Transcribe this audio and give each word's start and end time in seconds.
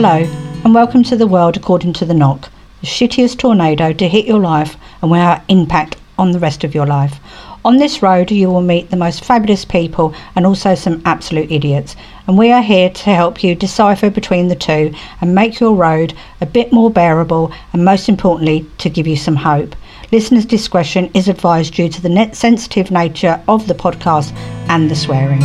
Hello, 0.00 0.22
and 0.64 0.72
welcome 0.72 1.02
to 1.02 1.16
the 1.16 1.26
world 1.26 1.56
according 1.56 1.92
to 1.94 2.04
the 2.04 2.14
knock, 2.14 2.52
the 2.82 2.86
shittiest 2.86 3.38
tornado 3.38 3.92
to 3.92 4.08
hit 4.08 4.26
your 4.26 4.38
life 4.38 4.76
and 5.02 5.10
without 5.10 5.42
impact 5.48 5.96
on 6.16 6.30
the 6.30 6.38
rest 6.38 6.62
of 6.62 6.72
your 6.72 6.86
life. 6.86 7.18
On 7.64 7.78
this 7.78 8.00
road, 8.00 8.30
you 8.30 8.48
will 8.48 8.60
meet 8.60 8.90
the 8.90 8.96
most 8.96 9.24
fabulous 9.24 9.64
people 9.64 10.14
and 10.36 10.46
also 10.46 10.76
some 10.76 11.02
absolute 11.04 11.50
idiots. 11.50 11.96
And 12.28 12.38
we 12.38 12.52
are 12.52 12.62
here 12.62 12.90
to 12.90 13.10
help 13.10 13.42
you 13.42 13.56
decipher 13.56 14.08
between 14.08 14.46
the 14.46 14.54
two 14.54 14.94
and 15.20 15.34
make 15.34 15.58
your 15.58 15.74
road 15.74 16.14
a 16.40 16.46
bit 16.46 16.72
more 16.72 16.92
bearable 16.92 17.50
and, 17.72 17.84
most 17.84 18.08
importantly, 18.08 18.70
to 18.78 18.88
give 18.88 19.08
you 19.08 19.16
some 19.16 19.34
hope. 19.34 19.74
Listeners' 20.12 20.46
discretion 20.46 21.10
is 21.12 21.26
advised 21.26 21.74
due 21.74 21.88
to 21.88 22.00
the 22.00 22.08
net 22.08 22.36
sensitive 22.36 22.92
nature 22.92 23.42
of 23.48 23.66
the 23.66 23.74
podcast 23.74 24.30
and 24.68 24.88
the 24.88 24.94
swearing. 24.94 25.42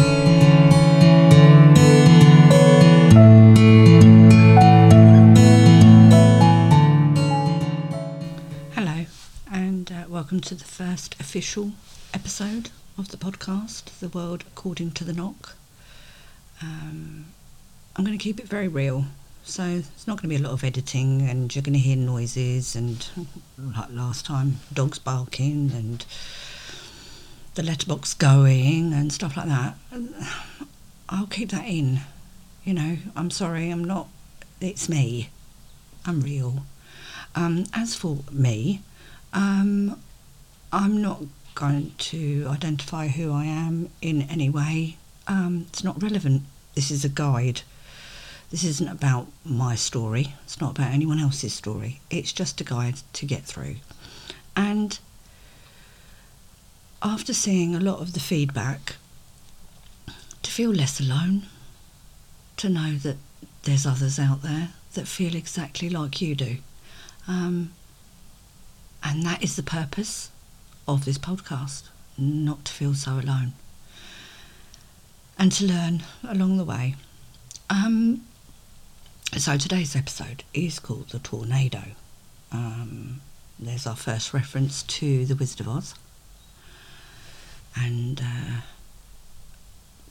And 9.53 9.91
uh, 9.91 10.05
welcome 10.09 10.41
to 10.41 10.55
the 10.55 10.63
first 10.63 11.13
official 11.19 11.73
episode 12.11 12.71
of 12.97 13.09
the 13.09 13.17
podcast, 13.17 13.99
The 13.99 14.09
World 14.09 14.43
According 14.47 14.93
to 14.93 15.03
the 15.03 15.13
Knock. 15.13 15.55
Um, 16.59 17.25
I'm 17.95 18.03
going 18.03 18.17
to 18.17 18.23
keep 18.23 18.39
it 18.39 18.47
very 18.47 18.67
real, 18.67 19.05
so 19.43 19.63
it's 19.63 20.07
not 20.07 20.17
going 20.19 20.23
to 20.23 20.35
be 20.35 20.43
a 20.43 20.47
lot 20.47 20.53
of 20.53 20.63
editing, 20.63 21.21
and 21.21 21.55
you're 21.55 21.61
going 21.61 21.73
to 21.73 21.79
hear 21.79 21.95
noises, 21.95 22.75
and 22.75 23.07
like 23.59 23.91
last 23.91 24.25
time, 24.25 24.57
dogs 24.73 24.97
barking, 24.97 25.71
and 25.71 26.03
the 27.53 27.61
letterbox 27.61 28.15
going, 28.15 28.91
and 28.91 29.13
stuff 29.13 29.37
like 29.37 29.49
that. 29.49 29.75
I'll 31.09 31.27
keep 31.27 31.51
that 31.51 31.67
in. 31.67 31.99
You 32.63 32.73
know, 32.73 32.97
I'm 33.15 33.29
sorry, 33.29 33.69
I'm 33.69 33.83
not. 33.83 34.07
It's 34.59 34.89
me. 34.89 35.29
I'm 36.07 36.21
real. 36.21 36.63
Um, 37.35 37.65
as 37.75 37.93
for 37.93 38.17
me, 38.31 38.81
um, 39.33 39.99
I'm 40.71 41.01
not 41.01 41.21
going 41.55 41.93
to 41.97 42.47
identify 42.49 43.07
who 43.07 43.31
I 43.31 43.45
am 43.45 43.89
in 44.01 44.23
any 44.23 44.49
way. 44.49 44.97
Um, 45.27 45.65
it's 45.69 45.83
not 45.83 46.01
relevant. 46.01 46.43
This 46.75 46.89
is 46.89 47.05
a 47.05 47.09
guide. 47.09 47.61
This 48.51 48.63
isn't 48.63 48.87
about 48.87 49.27
my 49.43 49.75
story. 49.75 50.35
It's 50.43 50.61
not 50.61 50.77
about 50.77 50.91
anyone 50.91 51.19
else's 51.19 51.53
story. 51.53 52.01
It's 52.09 52.31
just 52.31 52.61
a 52.61 52.63
guide 52.63 52.95
to 53.13 53.25
get 53.25 53.43
through. 53.43 53.77
And 54.55 54.99
after 57.01 57.33
seeing 57.33 57.75
a 57.75 57.79
lot 57.79 57.99
of 57.99 58.13
the 58.13 58.19
feedback, 58.19 58.95
to 60.43 60.51
feel 60.51 60.71
less 60.71 60.99
alone, 60.99 61.43
to 62.57 62.69
know 62.69 62.93
that 62.95 63.17
there's 63.63 63.85
others 63.85 64.19
out 64.19 64.41
there 64.41 64.69
that 64.93 65.07
feel 65.07 65.35
exactly 65.35 65.89
like 65.89 66.21
you 66.21 66.35
do. 66.35 66.57
Um, 67.27 67.71
and 69.03 69.23
that 69.23 69.43
is 69.43 69.55
the 69.55 69.63
purpose 69.63 70.31
of 70.87 71.05
this 71.05 71.17
podcast 71.17 71.83
not 72.17 72.65
to 72.65 72.71
feel 72.71 72.93
so 72.93 73.13
alone 73.13 73.53
and 75.37 75.51
to 75.51 75.65
learn 75.65 76.03
along 76.27 76.57
the 76.57 76.63
way. 76.63 76.95
Um, 77.69 78.25
so 79.37 79.57
today's 79.57 79.95
episode 79.95 80.43
is 80.53 80.79
called 80.79 81.09
The 81.09 81.19
Tornado. 81.19 81.83
Um, 82.51 83.21
there's 83.59 83.87
our 83.87 83.95
first 83.95 84.33
reference 84.33 84.83
to 84.83 85.25
The 85.25 85.35
Wizard 85.35 85.61
of 85.61 85.69
Oz. 85.69 85.95
And 87.75 88.21
uh, 88.21 88.61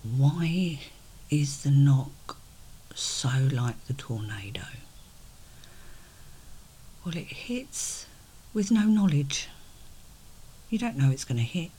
why 0.03 0.81
is 1.31 1.63
the 1.63 1.71
knock 1.71 2.37
so 2.95 3.31
like 3.53 3.87
the 3.87 3.95
tornado? 3.95 4.63
Well, 7.05 7.17
it 7.17 7.27
hits 7.27 8.07
with 8.55 8.71
no 8.71 8.85
knowledge. 8.85 9.49
You 10.71 10.79
don't 10.79 10.97
know 10.97 11.11
it's 11.11 11.25
going 11.25 11.39
to 11.39 11.45
hit. 11.45 11.71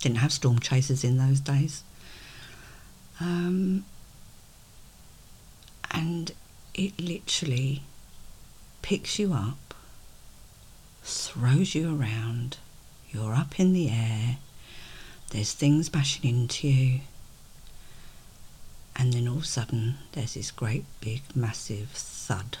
Didn't 0.00 0.18
have 0.18 0.32
storm 0.32 0.58
chasers 0.58 1.04
in 1.04 1.16
those 1.16 1.40
days. 1.40 1.82
Um, 3.20 3.84
and 5.90 6.32
it 6.74 6.98
literally 7.00 7.82
picks 8.80 9.18
you 9.18 9.32
up, 9.32 9.74
throws 11.02 11.74
you 11.74 11.96
around, 12.00 12.58
you're 13.10 13.34
up 13.34 13.60
in 13.60 13.72
the 13.72 13.90
air, 13.90 14.38
there's 15.30 15.52
things 15.52 15.88
bashing 15.88 16.28
into 16.28 16.68
you, 16.68 17.00
and 18.96 19.12
then 19.12 19.28
all 19.28 19.36
of 19.36 19.42
a 19.42 19.46
sudden 19.46 19.96
there's 20.12 20.34
this 20.34 20.50
great 20.50 20.84
big 21.00 21.22
massive 21.34 21.90
thud. 21.90 22.58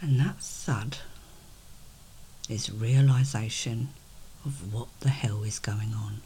And 0.00 0.20
that 0.20 0.38
thud 0.40 0.98
is 2.48 2.70
realization 2.70 3.88
of 4.44 4.72
what 4.72 4.88
the 5.00 5.08
hell 5.08 5.42
is 5.42 5.58
going 5.58 5.94
on. 5.94 6.20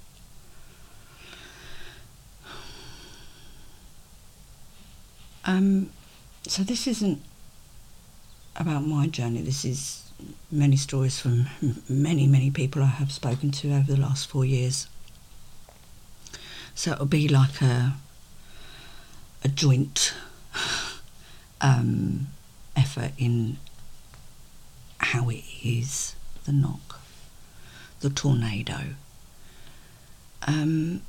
Um, 5.45 5.91
so 6.47 6.63
this 6.63 6.87
isn't 6.87 7.23
about 8.57 8.87
my 8.87 9.07
journey. 9.07 9.41
This 9.41 9.65
is 9.65 10.11
many 10.51 10.77
stories 10.77 11.19
from 11.19 11.47
many, 11.89 12.27
many 12.27 12.51
people 12.51 12.83
I 12.83 12.87
have 12.87 13.11
spoken 13.11 13.51
to 13.53 13.73
over 13.73 13.93
the 13.93 14.01
last 14.01 14.29
four 14.29 14.45
years. 14.45 14.87
So 16.75 16.93
it'll 16.93 17.07
be 17.07 17.29
like 17.29 17.63
a 17.63 17.95
a 19.43 19.49
joint 19.49 20.13
um, 21.61 22.29
effort 22.81 23.13
in 23.19 23.59
how 24.99 25.29
it 25.29 25.45
is 25.63 26.15
the 26.45 26.53
knock, 26.53 27.01
the 28.01 28.11
tornado. 28.11 28.81
Um, 30.47 31.03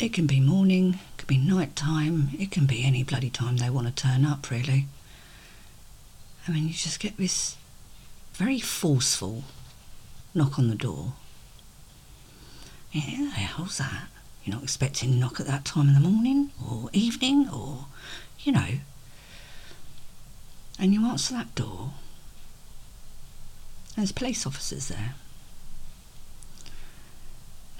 it 0.00 0.12
can 0.12 0.26
be 0.26 0.40
morning, 0.40 0.98
it 1.12 1.18
can 1.18 1.26
be 1.26 1.38
night 1.38 1.76
time, 1.76 2.30
it 2.38 2.50
can 2.50 2.66
be 2.66 2.84
any 2.84 3.02
bloody 3.02 3.30
time 3.30 3.58
they 3.58 3.70
want 3.70 3.86
to 3.86 3.92
turn 3.92 4.24
up, 4.24 4.50
really. 4.50 4.86
I 6.48 6.52
mean, 6.52 6.64
you 6.68 6.74
just 6.74 7.00
get 7.00 7.16
this 7.16 7.56
very 8.34 8.58
forceful 8.58 9.44
knock 10.34 10.58
on 10.58 10.68
the 10.68 10.74
door. 10.74 11.14
Yeah, 12.92 13.30
hell's 13.30 13.78
that? 13.78 14.08
You're 14.44 14.56
not 14.56 14.62
expecting 14.62 15.12
a 15.12 15.16
knock 15.16 15.40
at 15.40 15.46
that 15.46 15.64
time 15.64 15.88
in 15.88 15.94
the 15.94 16.00
morning 16.00 16.50
or 16.62 16.90
evening 16.92 17.48
or, 17.48 17.86
you 18.40 18.52
know. 18.52 18.78
And 20.78 20.92
you 20.92 21.06
answer 21.06 21.34
that 21.34 21.54
door. 21.54 21.92
There's 23.96 24.12
police 24.12 24.46
officers 24.46 24.88
there. 24.88 25.14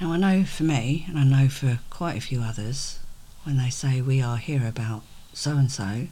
Now, 0.00 0.12
I 0.12 0.16
know 0.16 0.44
for 0.44 0.62
me, 0.62 1.06
and 1.08 1.18
I 1.18 1.24
know 1.24 1.48
for 1.48 1.80
quite 1.90 2.16
a 2.16 2.20
few 2.20 2.40
others, 2.40 2.98
when 3.44 3.58
they 3.58 3.70
say 3.70 4.00
we 4.00 4.22
are 4.22 4.38
here 4.38 4.66
about 4.66 5.02
so 5.32 5.52
and 5.52 5.70
so, 5.70 6.06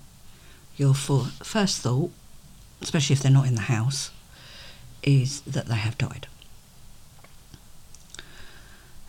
your 0.76 0.94
first 0.94 1.78
thought, 1.80 2.10
especially 2.80 3.14
if 3.14 3.22
they're 3.22 3.32
not 3.32 3.46
in 3.46 3.54
the 3.54 3.62
house, 3.62 4.10
is 5.02 5.40
that 5.42 5.66
they 5.66 5.76
have 5.76 5.98
died. 5.98 6.26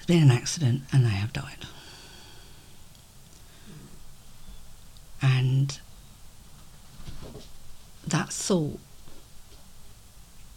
There's 0.06 0.20
been 0.20 0.30
an 0.30 0.36
accident 0.36 0.82
and 0.92 1.06
they 1.06 1.10
have 1.10 1.32
died. 1.32 1.66
And 5.22 5.80
that 8.06 8.30
thought 8.34 8.80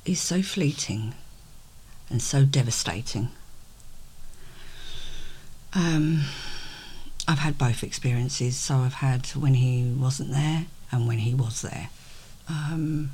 is 0.04 0.20
so 0.20 0.42
fleeting 0.42 1.14
and 2.10 2.20
so 2.20 2.44
devastating. 2.44 3.28
Um, 5.72 6.24
I've 7.28 7.38
had 7.38 7.56
both 7.56 7.84
experiences. 7.84 8.56
So 8.56 8.78
I've 8.78 8.94
had 8.94 9.26
when 9.28 9.54
he 9.54 9.92
wasn't 9.96 10.30
there 10.32 10.66
and 10.90 11.06
when 11.06 11.18
he 11.18 11.34
was 11.34 11.62
there. 11.62 11.90
Um, 12.48 13.12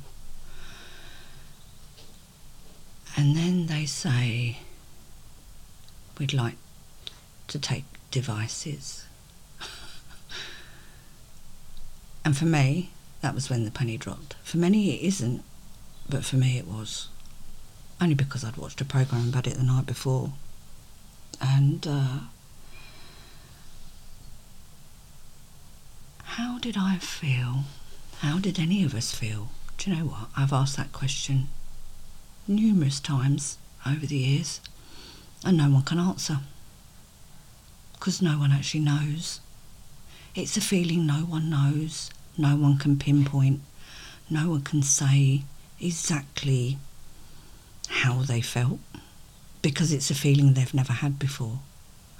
and 3.15 3.35
then 3.35 3.67
they 3.67 3.85
say, 3.85 4.57
we'd 6.17 6.33
like 6.33 6.55
to 7.47 7.59
take 7.59 7.85
devices. 8.11 9.05
and 12.25 12.37
for 12.37 12.45
me, 12.45 12.91
that 13.21 13.33
was 13.33 13.49
when 13.49 13.65
the 13.65 13.71
penny 13.71 13.97
dropped. 13.97 14.35
For 14.43 14.57
many, 14.57 14.95
it 14.95 15.05
isn't, 15.07 15.43
but 16.09 16.23
for 16.25 16.35
me, 16.35 16.57
it 16.57 16.67
was. 16.67 17.07
Only 18.01 18.15
because 18.15 18.43
I'd 18.43 18.57
watched 18.57 18.81
a 18.81 18.85
program 18.85 19.29
about 19.29 19.47
it 19.47 19.55
the 19.55 19.63
night 19.63 19.85
before. 19.85 20.33
And 21.41 21.85
uh, 21.87 22.19
how 26.23 26.57
did 26.59 26.75
I 26.77 26.97
feel? 26.97 27.63
How 28.19 28.39
did 28.39 28.59
any 28.59 28.83
of 28.83 28.93
us 28.93 29.13
feel? 29.13 29.49
Do 29.77 29.89
you 29.89 29.97
know 29.97 30.05
what? 30.05 30.27
I've 30.37 30.53
asked 30.53 30.77
that 30.77 30.91
question 30.93 31.49
numerous 32.47 32.99
times 32.99 33.57
over 33.85 34.05
the 34.05 34.17
years 34.17 34.59
and 35.43 35.57
no 35.57 35.69
one 35.69 35.83
can 35.83 35.99
answer. 35.99 36.39
because 37.93 38.21
no 38.21 38.37
one 38.37 38.51
actually 38.51 38.81
knows. 38.81 39.39
It's 40.35 40.57
a 40.57 40.61
feeling 40.61 41.05
no 41.05 41.23
one 41.25 41.49
knows, 41.49 42.09
no 42.37 42.55
one 42.57 42.77
can 42.77 42.97
pinpoint, 42.99 43.61
no 44.29 44.49
one 44.49 44.61
can 44.61 44.81
say 44.81 45.43
exactly 45.79 46.77
how 47.87 48.23
they 48.23 48.41
felt 48.41 48.79
because 49.61 49.93
it's 49.93 50.09
a 50.11 50.15
feeling 50.15 50.53
they've 50.53 50.73
never 50.73 50.93
had 50.93 51.17
before 51.19 51.59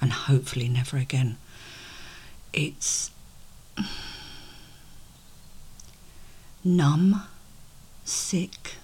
and 0.00 0.12
hopefully 0.12 0.68
never 0.68 0.96
again. 0.96 1.36
It's 2.52 3.10
numb, 6.64 7.22
sick, 8.04 8.76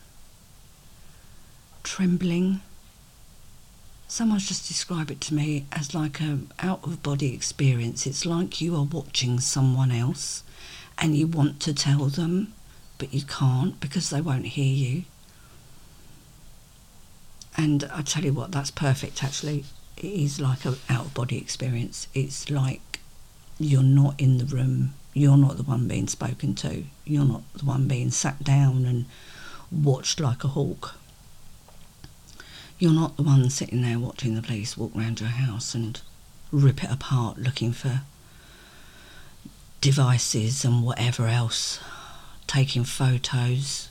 trembling. 1.82 2.60
Someone's 4.10 4.48
just 4.48 4.66
described 4.66 5.12
it 5.12 5.20
to 5.20 5.34
me 5.34 5.66
as 5.70 5.94
like 5.94 6.20
a 6.20 6.40
out 6.58 6.82
of 6.82 7.00
body 7.00 7.32
experience. 7.32 8.08
It's 8.08 8.26
like 8.26 8.60
you 8.60 8.74
are 8.74 8.82
watching 8.82 9.38
someone 9.38 9.92
else 9.92 10.42
and 10.98 11.16
you 11.16 11.28
want 11.28 11.60
to 11.60 11.72
tell 11.72 12.06
them, 12.06 12.52
but 12.98 13.14
you 13.14 13.22
can't 13.22 13.78
because 13.78 14.10
they 14.10 14.20
won't 14.20 14.46
hear 14.46 14.74
you. 14.74 15.04
And 17.56 17.84
I 17.84 18.02
tell 18.02 18.24
you 18.24 18.32
what, 18.32 18.50
that's 18.50 18.72
perfect 18.72 19.22
actually. 19.22 19.64
It 19.96 20.06
is 20.06 20.40
like 20.40 20.64
an 20.64 20.74
out 20.88 21.04
of 21.06 21.14
body 21.14 21.38
experience. 21.38 22.08
It's 22.12 22.50
like 22.50 22.98
you're 23.60 23.84
not 23.84 24.20
in 24.20 24.38
the 24.38 24.44
room, 24.44 24.94
you're 25.14 25.36
not 25.36 25.56
the 25.56 25.62
one 25.62 25.86
being 25.86 26.08
spoken 26.08 26.56
to, 26.56 26.82
you're 27.04 27.24
not 27.24 27.42
the 27.54 27.64
one 27.64 27.86
being 27.86 28.10
sat 28.10 28.42
down 28.42 28.86
and 28.86 29.04
watched 29.70 30.18
like 30.18 30.42
a 30.42 30.48
hawk. 30.48 30.96
You're 32.81 32.93
not 32.93 33.19
the 33.19 33.23
one 33.23 33.50
sitting 33.50 33.82
there 33.82 33.99
watching 33.99 34.35
the 34.35 34.41
police 34.41 34.75
walk 34.75 34.93
round 34.94 35.21
your 35.21 35.29
house 35.29 35.75
and 35.75 36.00
rip 36.50 36.82
it 36.82 36.91
apart 36.91 37.37
looking 37.37 37.73
for 37.73 38.00
devices 39.82 40.65
and 40.65 40.82
whatever 40.82 41.27
else, 41.27 41.79
taking 42.47 42.85
photos. 42.85 43.91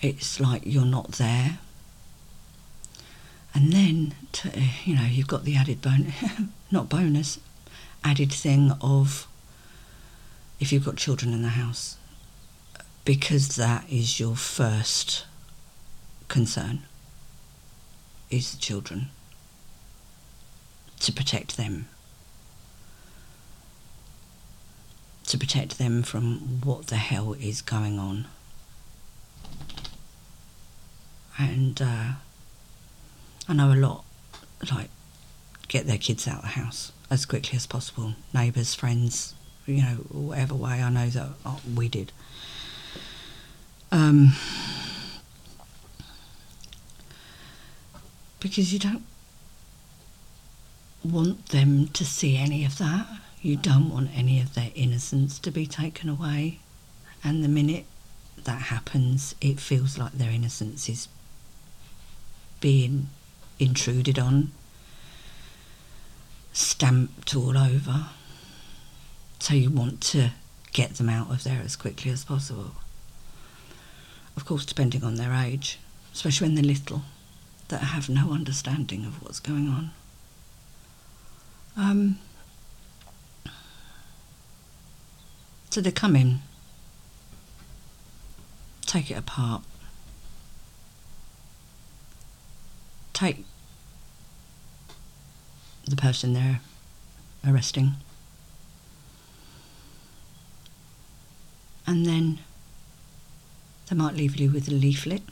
It's 0.00 0.38
like 0.38 0.62
you're 0.64 0.84
not 0.84 1.12
there. 1.12 1.58
And 3.52 3.72
then, 3.72 4.14
to, 4.30 4.52
you 4.84 4.94
know, 4.94 5.02
you've 5.10 5.26
got 5.26 5.42
the 5.42 5.56
added 5.56 5.82
bonus, 5.82 6.14
not 6.70 6.88
bonus, 6.88 7.40
added 8.04 8.32
thing 8.32 8.70
of 8.80 9.26
if 10.60 10.72
you've 10.72 10.84
got 10.84 10.94
children 10.94 11.32
in 11.32 11.42
the 11.42 11.48
house, 11.48 11.96
because 13.04 13.56
that 13.56 13.84
is 13.90 14.20
your 14.20 14.36
first 14.36 15.24
concern, 16.28 16.80
is 18.30 18.52
the 18.52 18.58
children, 18.58 19.08
to 21.00 21.12
protect 21.12 21.56
them. 21.56 21.88
To 25.26 25.38
protect 25.38 25.78
them 25.78 26.02
from 26.02 26.60
what 26.62 26.86
the 26.86 26.96
hell 26.96 27.34
is 27.34 27.60
going 27.60 27.98
on. 27.98 28.26
And 31.38 31.82
uh, 31.82 32.12
I 33.48 33.52
know 33.52 33.72
a 33.72 33.74
lot, 33.74 34.04
like, 34.72 34.90
get 35.68 35.86
their 35.86 35.98
kids 35.98 36.26
out 36.28 36.36
of 36.36 36.42
the 36.42 36.48
house 36.48 36.92
as 37.10 37.26
quickly 37.26 37.56
as 37.56 37.66
possible. 37.66 38.14
Neighbours, 38.32 38.74
friends, 38.74 39.34
you 39.66 39.82
know, 39.82 39.96
whatever 40.10 40.54
way. 40.54 40.82
I 40.82 40.90
know 40.90 41.08
that 41.08 41.28
oh, 41.44 41.60
we 41.74 41.88
did. 41.88 42.12
Um, 43.92 44.32
because 48.46 48.72
you 48.72 48.78
don't 48.78 49.02
want 51.04 51.48
them 51.48 51.88
to 51.88 52.04
see 52.04 52.36
any 52.36 52.64
of 52.64 52.78
that. 52.78 53.06
You 53.42 53.56
don't 53.56 53.90
want 53.90 54.10
any 54.14 54.40
of 54.40 54.54
their 54.54 54.70
innocence 54.74 55.40
to 55.40 55.50
be 55.50 55.66
taken 55.66 56.08
away. 56.08 56.60
And 57.24 57.42
the 57.42 57.48
minute 57.48 57.86
that 58.44 58.62
happens, 58.62 59.34
it 59.40 59.58
feels 59.58 59.98
like 59.98 60.12
their 60.12 60.30
innocence 60.30 60.88
is 60.88 61.08
being 62.60 63.08
intruded 63.58 64.18
on, 64.18 64.52
stamped 66.52 67.34
all 67.34 67.58
over. 67.58 68.06
So 69.40 69.54
you 69.54 69.70
want 69.70 70.00
to 70.02 70.30
get 70.72 70.94
them 70.94 71.08
out 71.08 71.30
of 71.30 71.42
there 71.42 71.62
as 71.64 71.74
quickly 71.74 72.12
as 72.12 72.24
possible. 72.24 72.72
Of 74.36 74.44
course, 74.44 74.64
depending 74.64 75.02
on 75.02 75.16
their 75.16 75.32
age, 75.32 75.80
especially 76.12 76.46
when 76.46 76.54
they're 76.54 76.64
little, 76.64 77.02
that 77.68 77.78
have 77.78 78.08
no 78.08 78.32
understanding 78.32 79.04
of 79.04 79.22
what's 79.22 79.40
going 79.40 79.68
on. 79.68 79.90
Um, 81.76 82.18
so 85.70 85.80
they 85.80 85.90
come 85.90 86.16
in, 86.16 86.40
take 88.86 89.10
it 89.10 89.18
apart, 89.18 89.62
take 93.12 93.44
the 95.84 95.96
person 95.96 96.32
they're 96.32 96.60
arresting, 97.46 97.94
and 101.86 102.06
then 102.06 102.38
they 103.88 103.96
might 103.96 104.14
leave 104.14 104.36
you 104.36 104.50
with 104.50 104.66
a 104.68 104.72
leaflet, 104.72 105.22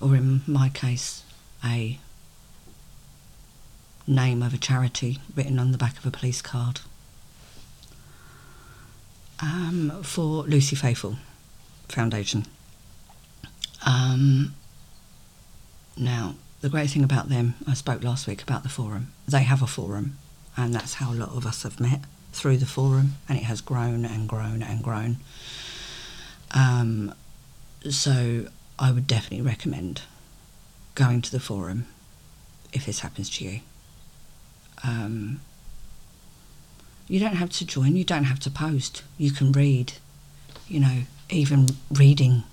or 0.00 0.14
in 0.14 0.42
my 0.46 0.68
case, 0.68 1.22
a 1.64 1.98
name 4.06 4.42
of 4.42 4.54
a 4.54 4.58
charity 4.58 5.18
written 5.34 5.58
on 5.58 5.72
the 5.72 5.78
back 5.78 5.98
of 5.98 6.06
a 6.06 6.10
police 6.10 6.40
card 6.40 6.80
um, 9.40 10.02
for 10.02 10.44
Lucy 10.44 10.76
Faithfull 10.76 11.16
Foundation. 11.88 12.46
Um, 13.86 14.54
now, 15.96 16.34
the 16.60 16.68
great 16.68 16.90
thing 16.90 17.04
about 17.04 17.28
them, 17.28 17.54
I 17.66 17.74
spoke 17.74 18.02
last 18.02 18.26
week 18.26 18.42
about 18.42 18.62
the 18.62 18.68
forum. 18.68 19.12
They 19.26 19.42
have 19.42 19.62
a 19.62 19.66
forum, 19.66 20.18
and 20.56 20.74
that's 20.74 20.94
how 20.94 21.12
a 21.12 21.14
lot 21.14 21.30
of 21.30 21.46
us 21.46 21.62
have 21.62 21.78
met 21.78 22.00
through 22.32 22.56
the 22.58 22.66
forum, 22.66 23.16
and 23.28 23.38
it 23.38 23.44
has 23.44 23.60
grown 23.60 24.04
and 24.04 24.28
grown 24.28 24.62
and 24.62 24.82
grown. 24.82 25.18
Um, 26.52 27.14
so, 27.88 28.48
I 28.78 28.92
would 28.92 29.06
definitely 29.06 29.44
recommend 29.44 30.02
going 30.94 31.22
to 31.22 31.30
the 31.30 31.40
forum 31.40 31.86
if 32.72 32.86
this 32.86 33.00
happens 33.00 33.30
to 33.30 33.44
you. 33.44 33.60
Um, 34.84 35.40
you 37.08 37.18
don't 37.18 37.36
have 37.36 37.50
to 37.50 37.66
join, 37.66 37.96
you 37.96 38.04
don't 38.04 38.24
have 38.24 38.40
to 38.40 38.50
post. 38.50 39.02
You 39.16 39.30
can 39.30 39.52
read, 39.52 39.94
you 40.68 40.80
know, 40.80 41.02
even 41.30 41.68
reading 41.90 42.44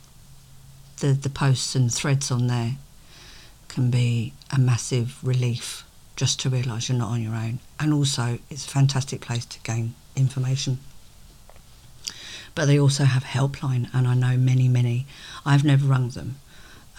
the, 1.00 1.08
the 1.08 1.30
posts 1.30 1.76
and 1.76 1.94
threads 1.94 2.32
on 2.32 2.48
there 2.48 2.78
can 3.68 3.92
be 3.92 4.34
a 4.52 4.58
massive 4.58 5.18
relief 5.22 5.84
just 6.16 6.40
to 6.40 6.50
realise 6.50 6.88
you're 6.88 6.98
not 6.98 7.10
on 7.10 7.22
your 7.22 7.36
own. 7.36 7.60
And 7.80 7.94
also, 7.94 8.40
it's 8.50 8.66
a 8.66 8.70
fantastic 8.70 9.22
place 9.22 9.46
to 9.46 9.60
gain 9.60 9.96
information. 10.16 10.80
But 12.56 12.66
they 12.66 12.80
also 12.80 13.04
have 13.04 13.24
helpline, 13.24 13.90
and 13.94 14.08
I 14.08 14.16
know 14.16 14.38
many, 14.38 14.68
many. 14.68 15.06
I've 15.46 15.66
never 15.66 15.86
rung 15.86 16.10
them, 16.10 16.38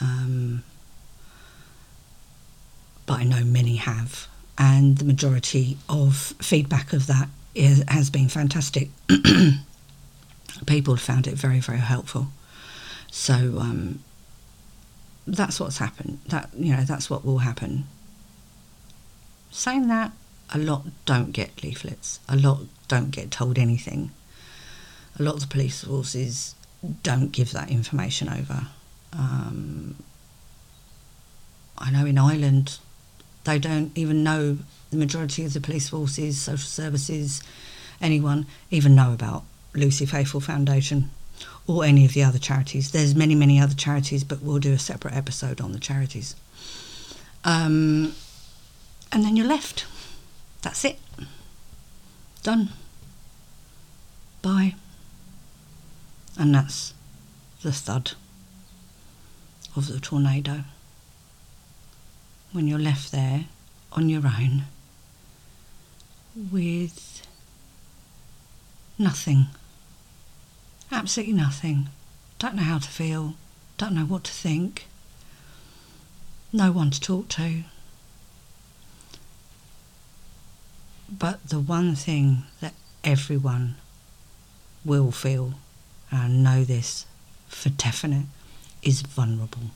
um, 0.01 0.63
but 3.07 3.21
I 3.21 3.25
know 3.25 3.43
many 3.43 3.77
have 3.77 4.29
and 4.59 4.99
the 4.99 5.05
majority 5.05 5.77
of 5.89 6.35
feedback 6.41 6.93
of 6.93 7.07
that 7.07 7.29
is, 7.55 7.85
has 7.89 8.11
been 8.11 8.29
fantastic. 8.29 8.91
People 10.67 10.95
have 10.95 11.03
found 11.03 11.27
it 11.27 11.35
very, 11.35 11.61
very 11.61 11.79
helpful. 11.79 12.29
So 13.11 13.35
um, 13.35 14.03
that's 15.27 15.61
what's 15.61 15.79
happened. 15.79 16.21
That 16.29 16.51
you 16.57 16.75
know, 16.75 16.85
that's 16.85 17.11
what 17.11 17.25
will 17.25 17.39
happen. 17.39 17.85
Saying 19.51 19.89
that, 19.89 20.13
a 20.55 20.59
lot 20.59 20.85
don't 21.05 21.33
get 21.33 21.63
leaflets. 21.63 22.21
A 22.29 22.37
lot 22.37 22.61
don't 22.89 23.11
get 23.11 23.31
told 23.31 23.59
anything. 23.59 24.11
A 25.19 25.23
lot 25.23 25.35
of 25.35 25.41
the 25.41 25.47
police 25.47 25.85
forces 25.85 26.55
don't 27.03 27.33
give 27.33 27.53
that 27.53 27.71
information 27.71 28.29
over. 28.29 28.67
Um, 29.13 29.97
I 31.79 31.91
know 31.91 32.07
in 32.07 32.19
Ireland 32.19 32.79
they 33.45 33.59
don't 33.59 33.97
even 33.97 34.23
know 34.23 34.59
the 34.91 34.97
majority 34.97 35.45
of 35.45 35.53
the 35.53 35.61
police 35.61 35.89
forces, 35.89 36.41
social 36.41 36.69
services, 36.69 37.43
anyone 38.01 38.47
even 38.71 38.95
know 38.95 39.13
about 39.13 39.45
Lucy 39.75 40.07
Faithfull 40.07 40.41
Foundation 40.41 41.11
or 41.67 41.85
any 41.85 42.05
of 42.05 42.13
the 42.13 42.23
other 42.23 42.39
charities. 42.39 42.93
There's 42.93 43.15
many, 43.15 43.35
many 43.35 43.61
other 43.61 43.75
charities, 43.75 44.25
but 44.25 44.43
we'll 44.43 44.59
do 44.59 44.73
a 44.73 44.79
separate 44.79 45.15
episode 45.15 45.61
on 45.61 45.73
the 45.73 45.79
charities. 45.79 46.37
Um, 47.45 48.15
and 49.13 49.25
then 49.25 49.37
you're 49.37 49.47
left. 49.47 49.87
That's 50.63 50.85
it. 50.85 50.99
Done. 52.43 52.71
Bye. 54.43 54.75
And 56.39 56.55
that's 56.55 56.93
the 57.63 57.73
thud 57.73 58.13
of 59.75 59.89
the 59.89 60.01
tornado 60.01 60.65
when 62.53 62.67
you're 62.69 62.79
left 62.79 63.13
there 63.13 63.47
on 63.93 64.09
your 64.09 64.23
own 64.27 64.65
with 66.51 67.27
nothing. 68.99 69.47
Absolutely 70.93 71.35
nothing. 71.35 71.89
Don't 72.39 72.55
know 72.57 72.63
how 72.63 72.79
to 72.79 72.89
feel, 72.89 73.35
don't 73.79 73.95
know 73.95 74.05
what 74.05 74.25
to 74.25 74.33
think, 74.33 74.87
no 76.53 76.71
one 76.71 76.91
to 76.91 77.01
talk 77.01 77.29
to. 77.29 77.63
But 81.09 81.49
the 81.49 81.61
one 81.61 81.95
thing 81.95 82.45
that 82.61 82.75
everyone 83.05 83.77
will 84.85 85.11
feel, 85.11 85.55
I 86.17 86.29
know 86.29 86.65
this 86.65 87.05
for 87.47 87.69
definite, 87.69 88.25
is 88.83 89.03
vulnerable. 89.03 89.71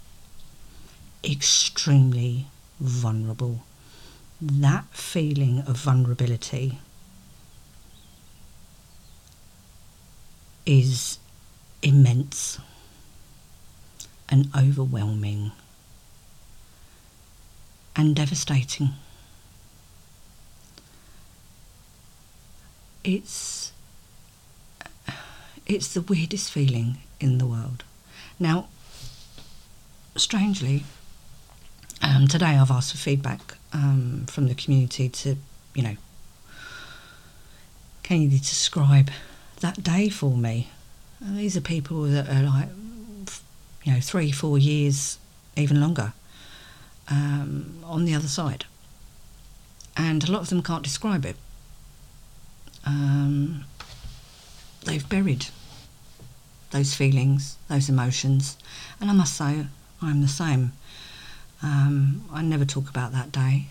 Extremely 1.23 2.47
vulnerable. 2.81 3.61
That 4.41 4.87
feeling 4.91 5.61
of 5.67 5.77
vulnerability 5.77 6.79
is 10.65 11.19
immense 11.83 12.59
and 14.31 14.49
overwhelming 14.57 15.53
and 17.95 18.17
devastating. 18.17 18.91
It's 23.05 23.73
it's 25.71 25.95
the 25.95 26.01
weirdest 26.01 26.51
feeling 26.51 26.99
in 27.21 27.39
the 27.39 27.47
world. 27.47 27.85
Now, 28.41 28.69
strangely, 30.17 30.83
um, 32.03 32.27
today 32.27 32.59
I've 32.59 32.73
asked 32.73 32.91
for 32.91 32.99
feedback 32.99 33.57
um, 33.73 34.27
from 34.29 34.49
the 34.49 34.55
community 34.55 35.09
to, 35.09 35.37
you 35.75 35.83
know, 35.83 35.97
can 38.03 38.21
you 38.23 38.31
describe 38.31 39.11
that 39.61 39.83
day 39.85 40.09
for 40.09 40.37
me? 40.37 40.71
And 41.21 41.39
these 41.39 41.57
are 41.57 41.61
people 41.61 42.03
that 42.03 42.29
are 42.29 42.43
like, 42.43 42.69
you 43.85 43.93
know, 43.93 44.01
three, 44.01 44.33
four 44.33 44.59
years, 44.59 45.19
even 45.57 45.81
longer, 45.81 46.15
um, 47.09 47.77
on 47.85 48.07
the 48.07 48.15
other 48.15 48.27
side. 48.27 48.65
And 49.97 50.29
a 50.29 50.33
lot 50.33 50.43
of 50.43 50.49
them 50.49 50.63
can't 50.63 50.83
describe 50.83 51.25
it. 51.25 51.37
Um, 52.85 53.65
they've 54.85 55.09
buried 55.09 55.47
those 56.71 56.95
feelings, 56.95 57.57
those 57.69 57.89
emotions. 57.89 58.57
And 59.01 59.11
I 59.11 59.13
must 59.13 59.37
say, 59.37 59.67
I'm 60.01 60.23
the 60.23 60.29
same. 60.29 60.73
Um, 61.63 62.25
I 62.33 62.43
never 62.43 62.65
talk 62.65 62.89
about 62.89 63.13
that 63.13 63.33
day. 63.33 63.67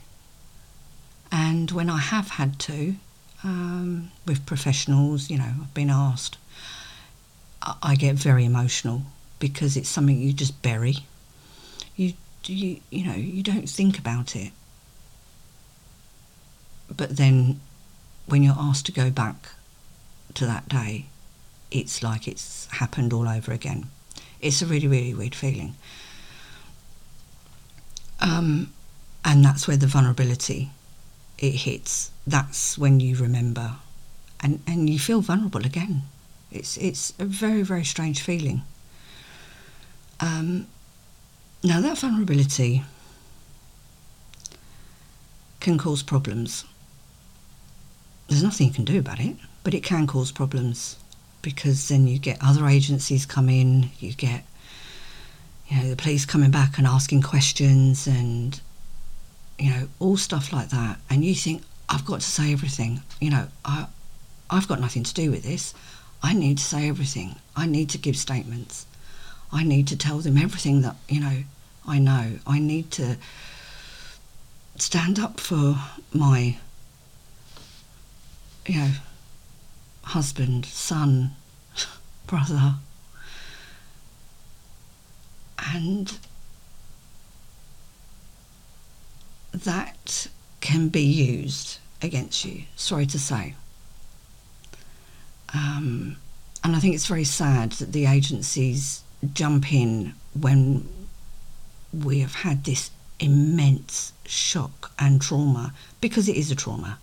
And 1.31 1.71
when 1.71 1.89
I 1.89 1.97
have 1.97 2.29
had 2.31 2.59
to, 2.59 2.95
um, 3.43 4.11
with 4.25 4.45
professionals, 4.45 5.29
you 5.29 5.37
know, 5.37 5.53
I've 5.61 5.73
been 5.73 5.89
asked, 5.89 6.37
I, 7.61 7.75
I 7.81 7.95
get 7.95 8.15
very 8.15 8.45
emotional 8.45 9.03
because 9.39 9.77
it's 9.77 9.89
something 9.89 10.19
you 10.19 10.33
just 10.33 10.61
bury. 10.61 10.97
You, 11.95 12.13
you, 12.45 12.79
you 12.89 13.05
know, 13.05 13.15
you 13.15 13.43
don't 13.43 13.69
think 13.69 13.97
about 13.97 14.35
it. 14.35 14.51
But 16.95 17.17
then 17.17 17.59
when 18.25 18.43
you're 18.43 18.55
asked 18.57 18.85
to 18.87 18.91
go 18.91 19.09
back 19.09 19.49
to 20.35 20.45
that 20.45 20.67
day, 20.67 21.05
it's 21.71 22.01
like 22.03 22.27
it's 22.27 22.67
happened 22.67 23.13
all 23.13 23.27
over 23.27 23.51
again. 23.51 23.89
It's 24.41 24.61
a 24.61 24.65
really, 24.65 24.87
really 24.87 25.13
weird 25.13 25.35
feeling. 25.35 25.75
Um, 28.21 28.73
and 29.23 29.43
that's 29.43 29.67
where 29.67 29.77
the 29.77 29.87
vulnerability 29.87 30.71
it 31.37 31.51
hits. 31.51 32.11
That's 32.27 32.77
when 32.77 32.99
you 32.99 33.15
remember, 33.15 33.75
and 34.41 34.61
and 34.67 34.89
you 34.89 34.99
feel 34.99 35.21
vulnerable 35.21 35.65
again. 35.65 36.03
It's 36.51 36.77
it's 36.77 37.13
a 37.19 37.25
very 37.25 37.61
very 37.61 37.85
strange 37.85 38.21
feeling. 38.21 38.63
Um, 40.19 40.67
now 41.63 41.79
that 41.81 41.97
vulnerability 41.97 42.83
can 45.59 45.77
cause 45.77 46.03
problems. 46.03 46.65
There's 48.27 48.43
nothing 48.43 48.67
you 48.67 48.73
can 48.73 48.85
do 48.85 48.99
about 48.99 49.19
it, 49.19 49.37
but 49.63 49.73
it 49.73 49.83
can 49.83 50.05
cause 50.07 50.31
problems 50.31 50.97
because 51.41 51.87
then 51.87 52.07
you 52.07 52.19
get 52.19 52.37
other 52.41 52.67
agencies 52.67 53.25
come 53.25 53.49
in, 53.49 53.91
you 53.99 54.13
get 54.13 54.43
you 55.67 55.77
know 55.77 55.89
the 55.89 55.95
police 55.95 56.25
coming 56.25 56.51
back 56.51 56.77
and 56.77 56.87
asking 56.87 57.21
questions 57.21 58.07
and 58.07 58.59
you 59.57 59.69
know 59.69 59.87
all 59.99 60.17
stuff 60.17 60.51
like 60.51 60.69
that. 60.69 60.99
And 61.09 61.23
you 61.23 61.35
think 61.35 61.63
I've 61.87 62.05
got 62.05 62.21
to 62.21 62.25
say 62.25 62.51
everything. 62.51 63.01
You 63.19 63.29
know 63.31 63.47
I 63.63 63.87
I've 64.49 64.67
got 64.67 64.79
nothing 64.79 65.03
to 65.03 65.13
do 65.13 65.31
with 65.31 65.43
this. 65.43 65.73
I 66.21 66.33
need 66.33 66.57
to 66.57 66.63
say 66.63 66.89
everything. 66.89 67.35
I 67.55 67.65
need 67.65 67.89
to 67.91 67.97
give 67.97 68.17
statements. 68.17 68.85
I 69.51 69.63
need 69.63 69.87
to 69.87 69.97
tell 69.97 70.19
them 70.19 70.37
everything 70.37 70.81
that 70.81 70.95
you 71.07 71.21
know 71.21 71.43
I 71.87 71.99
know. 71.99 72.39
I 72.45 72.59
need 72.59 72.91
to 72.91 73.17
stand 74.77 75.19
up 75.19 75.39
for 75.39 75.75
my 76.13 76.57
you 78.65 78.75
know 78.75 78.91
husband, 80.09 80.65
son, 80.65 81.31
brother. 82.27 82.75
And 85.73 86.17
that 89.53 90.27
can 90.61 90.89
be 90.89 91.03
used 91.03 91.77
against 92.01 92.45
you, 92.45 92.63
sorry 92.75 93.05
to 93.07 93.19
say. 93.19 93.55
Um, 95.53 96.17
and 96.63 96.75
I 96.75 96.79
think 96.79 96.95
it's 96.95 97.07
very 97.07 97.23
sad 97.23 97.73
that 97.73 97.91
the 97.91 98.05
agencies 98.05 99.03
jump 99.33 99.71
in 99.73 100.13
when 100.33 100.87
we 101.93 102.19
have 102.19 102.35
had 102.35 102.63
this 102.63 102.91
immense 103.19 104.13
shock 104.25 104.91
and 104.97 105.21
trauma, 105.21 105.73
because 106.01 106.29
it 106.29 106.35
is 106.35 106.51
a 106.51 106.55
trauma. 106.55 106.99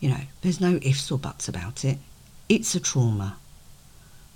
You 0.00 0.10
know, 0.10 0.20
there's 0.42 0.60
no 0.60 0.78
ifs 0.82 1.10
or 1.10 1.18
buts 1.18 1.48
about 1.48 1.84
it. 1.84 1.98
It's 2.48 2.74
a 2.74 2.80
trauma 2.80 3.36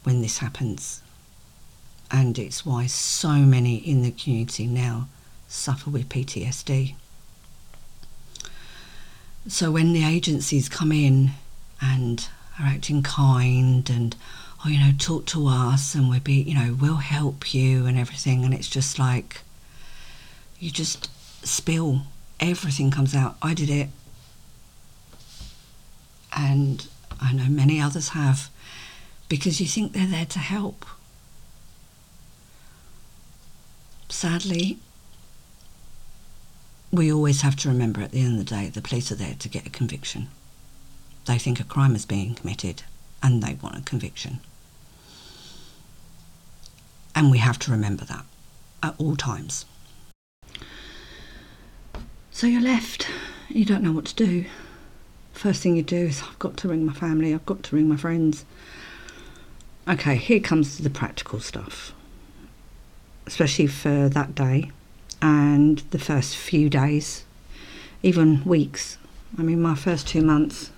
when 0.02 0.20
this 0.20 0.38
happens. 0.38 1.02
And 2.10 2.38
it's 2.38 2.66
why 2.66 2.86
so 2.86 3.32
many 3.34 3.76
in 3.76 4.02
the 4.02 4.10
community 4.10 4.66
now 4.66 5.08
suffer 5.48 5.90
with 5.90 6.08
PTSD. 6.08 6.94
So 9.48 9.70
when 9.70 9.92
the 9.92 10.04
agencies 10.04 10.68
come 10.68 10.90
in 10.92 11.30
and 11.80 12.28
are 12.58 12.66
acting 12.66 13.02
kind 13.02 13.88
and 13.88 14.16
oh 14.64 14.68
you 14.68 14.78
know 14.78 14.92
talk 14.98 15.26
to 15.26 15.46
us 15.46 15.94
and 15.94 16.08
we'll 16.10 16.20
be 16.20 16.42
you 16.42 16.54
know 16.54 16.76
we'll 16.78 16.96
help 16.96 17.54
you 17.54 17.86
and 17.86 17.98
everything 17.98 18.44
and 18.44 18.52
it's 18.52 18.68
just 18.68 18.98
like 18.98 19.40
you 20.58 20.70
just 20.70 21.08
spill 21.46 22.02
everything 22.38 22.90
comes 22.90 23.14
out 23.14 23.36
i 23.40 23.54
did 23.54 23.70
it 23.70 23.88
and 26.36 26.86
I 27.20 27.32
know 27.32 27.48
many 27.48 27.80
others 27.80 28.10
have, 28.10 28.48
because 29.28 29.60
you 29.60 29.66
think 29.66 29.92
they're 29.92 30.06
there 30.06 30.26
to 30.26 30.38
help. 30.38 30.86
Sadly, 34.08 34.78
we 36.90 37.12
always 37.12 37.42
have 37.42 37.56
to 37.56 37.68
remember 37.68 38.00
at 38.00 38.10
the 38.10 38.20
end 38.20 38.38
of 38.40 38.46
the 38.46 38.54
day 38.54 38.68
the 38.68 38.82
police 38.82 39.12
are 39.12 39.16
there 39.16 39.36
to 39.38 39.48
get 39.48 39.66
a 39.66 39.70
conviction. 39.70 40.28
They 41.26 41.38
think 41.38 41.60
a 41.60 41.64
crime 41.64 41.94
is 41.94 42.06
being 42.06 42.34
committed 42.34 42.82
and 43.22 43.42
they 43.42 43.54
want 43.54 43.78
a 43.78 43.82
conviction. 43.82 44.40
And 47.14 47.30
we 47.30 47.38
have 47.38 47.58
to 47.60 47.70
remember 47.70 48.04
that 48.06 48.24
at 48.82 48.94
all 48.98 49.14
times. 49.14 49.66
So 52.30 52.46
you're 52.46 52.62
left, 52.62 53.06
you 53.48 53.64
don't 53.64 53.82
know 53.82 53.92
what 53.92 54.06
to 54.06 54.14
do 54.14 54.46
first 55.40 55.62
thing 55.62 55.74
you 55.74 55.82
do 55.82 55.96
is 55.96 56.22
I've 56.22 56.38
got 56.38 56.58
to 56.58 56.68
ring 56.68 56.84
my 56.84 56.92
family, 56.92 57.32
I've 57.32 57.46
got 57.46 57.62
to 57.62 57.74
ring 57.74 57.88
my 57.88 57.96
friends. 57.96 58.44
Okay, 59.88 60.16
here 60.16 60.38
comes 60.38 60.76
the 60.76 60.90
practical 60.90 61.40
stuff, 61.40 61.94
especially 63.26 63.66
for 63.66 64.10
that 64.10 64.34
day 64.34 64.70
and 65.22 65.78
the 65.92 65.98
first 65.98 66.36
few 66.36 66.68
days, 66.68 67.24
even 68.02 68.44
weeks. 68.44 68.98
I 69.38 69.42
mean, 69.42 69.62
my 69.62 69.74
first 69.74 70.06
two 70.06 70.20
months, 70.20 70.72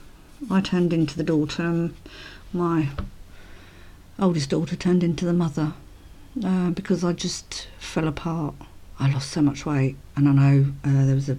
I 0.48 0.60
turned 0.60 0.92
into 0.92 1.16
the 1.16 1.24
daughter, 1.24 1.64
and 1.64 1.96
my 2.52 2.90
oldest 4.16 4.50
daughter 4.50 4.76
turned 4.76 5.02
into 5.02 5.24
the 5.24 5.32
mother 5.32 5.72
uh, 6.44 6.70
because 6.70 7.02
I 7.02 7.14
just 7.14 7.66
fell 7.80 8.06
apart. 8.06 8.54
I 9.00 9.10
lost 9.10 9.30
so 9.30 9.42
much 9.42 9.66
weight, 9.66 9.96
and 10.14 10.28
I 10.28 10.32
know 10.32 10.66
uh, 10.84 11.04
there 11.04 11.16
was 11.16 11.28
a 11.28 11.38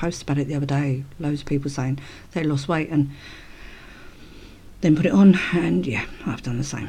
post 0.00 0.22
about 0.22 0.38
it 0.38 0.48
the 0.48 0.54
other 0.54 0.66
day. 0.66 1.04
Loads 1.18 1.42
of 1.42 1.46
people 1.46 1.70
saying 1.70 1.98
they 2.32 2.42
lost 2.42 2.68
weight 2.68 2.88
and 2.88 3.10
then 4.80 4.96
put 4.96 5.04
it 5.04 5.12
on, 5.12 5.38
and 5.52 5.86
yeah, 5.86 6.06
I've 6.24 6.42
done 6.42 6.56
the 6.56 6.64
same. 6.64 6.88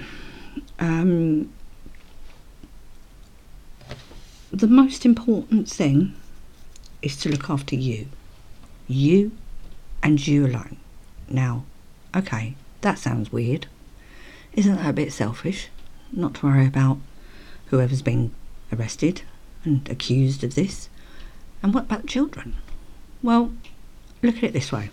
Um, 0.79 1.51
the 4.49 4.67
most 4.67 5.05
important 5.05 5.69
thing 5.69 6.15
is 7.01 7.17
to 7.17 7.29
look 7.29 7.49
after 7.49 7.75
you. 7.75 8.07
You 8.87 9.33
and 10.01 10.25
you 10.25 10.45
alone. 10.45 10.77
Now, 11.29 11.65
okay, 12.15 12.55
that 12.79 12.97
sounds 12.97 13.31
weird. 13.31 13.67
Isn't 14.53 14.77
that 14.77 14.89
a 14.89 14.93
bit 14.93 15.11
selfish? 15.11 15.67
Not 16.13 16.35
to 16.35 16.45
worry 16.45 16.65
about 16.65 16.97
whoever's 17.67 18.01
been 18.01 18.31
arrested 18.71 19.23
and 19.65 19.87
accused 19.89 20.45
of 20.45 20.55
this. 20.55 20.87
And 21.61 21.73
what 21.73 21.83
about 21.83 22.07
children? 22.07 22.55
Well, 23.23 23.51
look 24.23 24.37
at 24.37 24.43
it 24.43 24.53
this 24.53 24.71
way. 24.71 24.89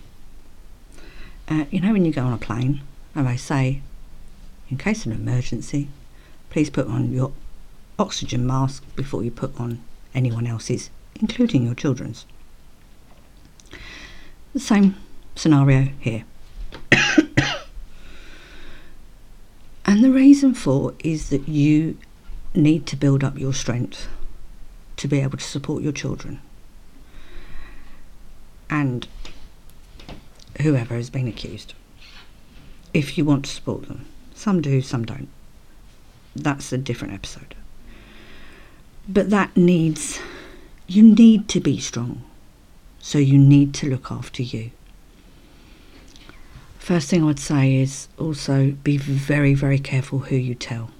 Uh, 1.47 1.65
you 1.71 1.81
know, 1.81 1.93
when 1.93 2.05
you 2.05 2.11
go 2.11 2.23
on 2.23 2.33
a 2.33 2.37
plane 2.37 2.81
and 3.15 3.25
they 3.27 3.37
say, 3.37 3.81
in 4.69 4.77
case 4.77 5.05
of 5.05 5.11
an 5.11 5.17
emergency, 5.17 5.87
please 6.51 6.69
put 6.69 6.87
on 6.87 7.11
your 7.11 7.31
oxygen 7.97 8.45
mask 8.45 8.83
before 8.95 9.23
you 9.23 9.31
put 9.31 9.59
on 9.59 9.81
anyone 10.13 10.45
else's, 10.45 10.91
including 11.19 11.65
your 11.65 11.73
children's. 11.73 12.27
The 14.53 14.59
same 14.59 14.95
scenario 15.35 15.89
here. 15.99 16.23
and 19.85 20.03
the 20.03 20.11
reason 20.11 20.53
for 20.53 20.93
is 21.03 21.29
that 21.29 21.47
you 21.47 21.97
need 22.53 22.85
to 22.87 22.95
build 22.95 23.23
up 23.23 23.39
your 23.39 23.53
strength 23.53 24.07
to 24.97 25.07
be 25.07 25.19
able 25.19 25.37
to 25.37 25.43
support 25.43 25.81
your 25.81 25.93
children 25.93 26.41
and 28.69 29.07
whoever 30.61 30.95
has 30.95 31.09
been 31.09 31.27
accused 31.27 31.73
if 32.93 33.17
you 33.17 33.25
want 33.25 33.45
to 33.45 33.51
support 33.51 33.87
them. 33.87 34.05
Some 34.33 34.61
do, 34.61 34.81
some 34.81 35.05
don't. 35.05 35.29
That's 36.35 36.71
a 36.71 36.77
different 36.77 37.13
episode. 37.13 37.55
But 39.07 39.29
that 39.29 39.55
needs, 39.57 40.19
you 40.87 41.03
need 41.03 41.47
to 41.49 41.59
be 41.59 41.79
strong. 41.79 42.23
So 42.99 43.17
you 43.17 43.37
need 43.37 43.73
to 43.75 43.89
look 43.89 44.11
after 44.11 44.43
you. 44.43 44.71
First 46.77 47.09
thing 47.09 47.23
I'd 47.23 47.39
say 47.39 47.75
is 47.75 48.07
also 48.17 48.71
be 48.83 48.97
very, 48.97 49.53
very 49.53 49.79
careful 49.79 50.19
who 50.19 50.35
you 50.35 50.55
tell. 50.55 50.91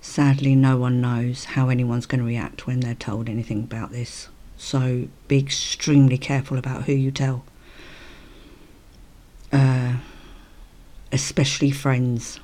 Sadly, 0.00 0.54
no 0.54 0.76
one 0.76 1.00
knows 1.00 1.44
how 1.44 1.70
anyone's 1.70 2.06
going 2.06 2.20
to 2.20 2.26
react 2.26 2.66
when 2.66 2.80
they're 2.80 2.94
told 2.94 3.28
anything 3.28 3.64
about 3.64 3.90
this. 3.90 4.28
So 4.64 5.08
be 5.28 5.38
extremely 5.38 6.16
careful 6.16 6.56
about 6.56 6.84
who 6.84 6.94
you 6.94 7.10
tell. 7.10 7.44
Uh, 9.52 9.96
especially 11.12 11.70
friends. 11.70 12.40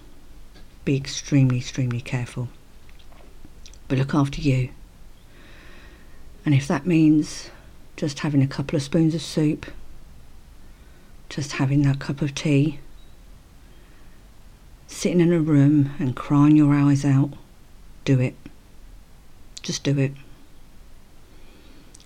Be 0.85 0.97
extremely, 0.97 1.57
extremely 1.57 2.03
careful. 2.03 2.51
But 3.89 3.97
look 3.97 4.15
after 4.15 4.39
you. 4.43 4.69
And 6.45 6.55
if 6.55 6.69
that 6.69 6.87
means 6.87 7.49
just 7.97 8.19
having 8.19 8.43
a 8.43 8.47
couple 8.47 8.77
of 8.77 8.83
spoons 8.83 9.15
of 9.15 9.23
soup, 9.23 9.65
just 11.31 11.53
having 11.53 11.81
that 11.85 12.01
cup 12.01 12.21
of 12.21 12.35
tea, 12.35 12.81
sitting 14.87 15.21
in 15.21 15.33
a 15.33 15.41
room 15.41 15.95
and 15.99 16.15
crying 16.15 16.55
your 16.55 16.75
eyes 16.75 17.03
out, 17.03 17.31
do 18.05 18.21
it. 18.21 18.37
Just 19.63 19.83
do 19.83 19.99
it. 19.99 20.13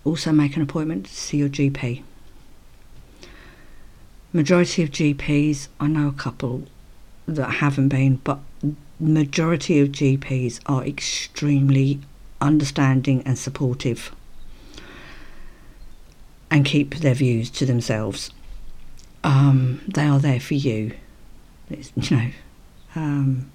Also 0.04 0.32
make 0.32 0.56
an 0.56 0.62
appointment 0.62 1.06
to 1.06 1.14
see 1.14 1.38
your 1.38 1.48
GP. 1.48 2.02
Majority 4.32 4.82
of 4.82 4.90
GPs, 4.90 5.68
I 5.80 5.86
know 5.86 6.08
a 6.08 6.12
couple 6.12 6.64
that 7.26 7.54
haven't 7.54 7.88
been, 7.88 8.16
but 8.16 8.40
majority 9.00 9.80
of 9.80 9.88
GPs 9.88 10.60
are 10.66 10.84
extremely 10.84 12.00
understanding 12.40 13.22
and 13.24 13.38
supportive 13.38 14.14
and 16.50 16.64
keep 16.64 16.96
their 16.96 17.14
views 17.14 17.50
to 17.50 17.66
themselves. 17.66 18.30
Um, 19.22 19.80
they 19.88 20.06
are 20.06 20.18
there 20.18 20.40
for 20.40 20.54
you. 20.54 20.94
It's, 21.70 21.92
you 21.96 22.16
know, 22.16 22.30
um, 22.94 23.50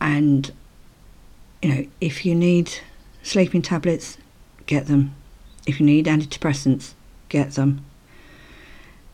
and 0.00 0.52
you 1.62 1.68
know, 1.68 1.86
if 2.00 2.26
you 2.26 2.34
need 2.34 2.72
sleeping 3.28 3.60
tablets, 3.60 4.16
get 4.64 4.86
them. 4.86 5.14
If 5.66 5.80
you 5.80 5.86
need 5.86 6.06
antidepressants, 6.06 6.94
get 7.28 7.52
them. 7.52 7.84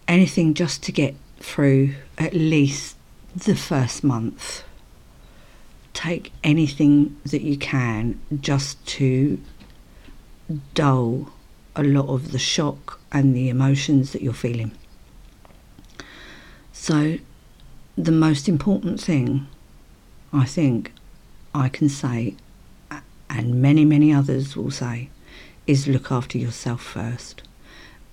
Anything 0.06 0.54
just 0.54 0.84
to 0.84 0.92
get 0.92 1.16
through 1.40 1.94
at 2.16 2.32
least 2.32 2.96
the 3.34 3.56
first 3.56 4.04
month. 4.04 4.62
Take 5.92 6.32
anything 6.44 7.16
that 7.24 7.42
you 7.42 7.56
can 7.56 8.20
just 8.40 8.84
to 8.86 9.40
dull 10.74 11.32
a 11.74 11.82
lot 11.82 12.08
of 12.08 12.30
the 12.30 12.38
shock 12.38 13.00
and 13.10 13.34
the 13.34 13.48
emotions 13.48 14.12
that 14.12 14.22
you're 14.22 14.32
feeling. 14.32 14.70
So, 16.72 17.18
the 17.96 18.12
most 18.12 18.48
important 18.48 19.00
thing 19.00 19.48
I 20.32 20.44
think 20.44 20.92
I 21.52 21.68
can 21.68 21.88
say, 21.88 22.36
and 23.34 23.60
many, 23.60 23.84
many 23.84 24.12
others 24.12 24.56
will 24.56 24.70
say, 24.70 25.10
is 25.66 25.88
look 25.88 26.12
after 26.12 26.38
yourself 26.38 26.82
first. 26.82 27.42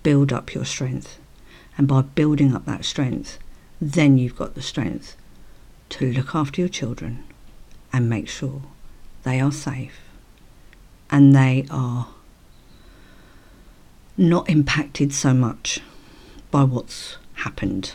Build 0.04 0.34
up 0.34 0.54
your 0.54 0.66
strength. 0.66 1.20
And 1.78 1.88
by 1.88 2.02
building 2.02 2.56
up 2.56 2.66
that 2.66 2.86
strength, 2.86 3.38
then 3.80 4.18
you've 4.18 4.36
got 4.36 4.56
the 4.56 4.62
strength 4.62 5.16
to 5.90 6.12
look 6.12 6.34
after 6.34 6.62
your 6.62 6.70
children 6.70 7.24
and 7.94 8.10
make 8.10 8.28
sure 8.28 8.62
they 9.24 9.40
are 9.40 9.52
safe 9.52 10.00
and 11.10 11.36
they 11.36 11.66
are 11.70 12.08
not 14.18 14.50
impacted 14.50 15.14
so 15.14 15.34
much 15.34 15.82
by 16.50 16.64
what's 16.64 17.18
happened. 17.36 17.94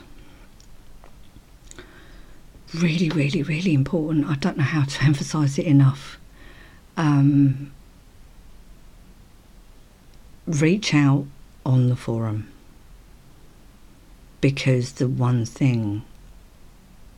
Really, 2.74 3.08
really, 3.08 3.42
really 3.42 3.72
important. 3.72 4.26
I 4.26 4.34
don't 4.34 4.58
know 4.58 4.64
how 4.64 4.84
to 4.84 5.04
emphasize 5.04 5.58
it 5.58 5.66
enough. 5.66 6.18
Um, 6.96 7.72
reach 10.46 10.94
out 10.94 11.26
on 11.64 11.88
the 11.88 11.96
forum 11.96 12.50
because 14.40 14.92
the 14.92 15.08
one 15.08 15.44
thing 15.44 16.02